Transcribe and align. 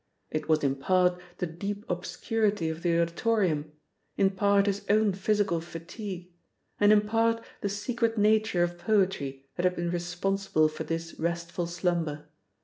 It 0.31 0.49
was 0.49 0.63
in 0.63 0.77
part 0.77 1.21
the 1.37 1.45
deep 1.45 1.85
obscurity 1.87 2.69
of 2.69 2.81
the 2.81 2.99
auditorium, 2.99 3.71
in 4.17 4.31
part 4.31 4.65
his 4.65 4.83
own 4.89 5.13
physical 5.13 5.61
fatigue, 5.61 6.33
and 6.79 6.91
in 6.91 7.01
part 7.01 7.45
the 7.61 7.69
secret 7.69 8.17
nature 8.17 8.63
of 8.63 8.79
poetry 8.79 9.45
that 9.57 9.63
had 9.63 9.75
been 9.75 9.91
responsible 9.91 10.69
for 10.69 10.85
this 10.85 11.19
restful 11.19 11.67
slumber. 11.67 12.27